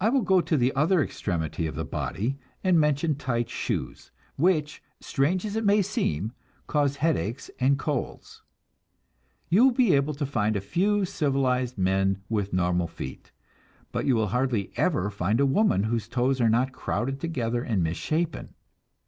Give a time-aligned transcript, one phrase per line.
[0.00, 4.80] I will go to the other extremity of the body, and mention tight shoes, which,
[5.00, 6.30] strange as it may seem,
[6.68, 8.42] cause headaches and colds.
[9.48, 13.32] You will be able to find a few civilized men with normal feet,
[13.90, 17.82] but you will hardly ever find a woman whose toes are not crowded together and
[17.82, 18.54] misshapen.